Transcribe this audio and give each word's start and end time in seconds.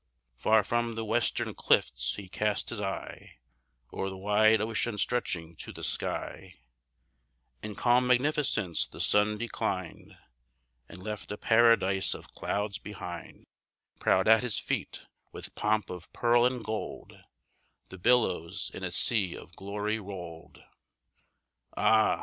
Far 0.35 0.63
from 0.63 0.95
the 0.95 1.05
western 1.05 1.53
cliffs 1.53 2.15
he 2.15 2.27
cast 2.27 2.69
his 2.69 2.79
eye, 2.79 3.37
O'er 3.93 4.09
the 4.09 4.17
wide 4.17 4.59
ocean 4.59 4.97
stretching 4.97 5.55
to 5.57 5.71
the 5.71 5.83
sky: 5.83 6.55
In 7.61 7.75
calm 7.75 8.07
magnificence 8.07 8.87
the 8.87 8.99
sun 8.99 9.37
declined, 9.37 10.17
And 10.89 11.03
left 11.03 11.31
a 11.31 11.37
paradise 11.37 12.15
of 12.15 12.33
clouds 12.33 12.79
behind: 12.79 13.45
Proud 13.99 14.27
at 14.27 14.41
his 14.41 14.57
feet, 14.57 15.01
with 15.31 15.53
pomp 15.53 15.91
of 15.91 16.11
pearl 16.13 16.47
and 16.47 16.63
gold, 16.65 17.13
The 17.89 17.99
billows 17.99 18.71
in 18.73 18.83
a 18.83 18.89
sea 18.89 19.37
of 19.37 19.55
glory 19.55 19.99
roll'd." 19.99 20.63
Ah! 21.77 22.19